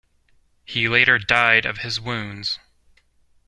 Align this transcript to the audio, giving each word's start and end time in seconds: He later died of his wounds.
He 0.65 0.87
later 0.89 1.19
died 1.19 1.63
of 1.63 1.77
his 1.81 2.01
wounds. 2.01 2.57